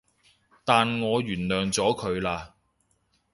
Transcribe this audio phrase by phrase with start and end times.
[0.65, 2.53] 但我原諒咗佢喇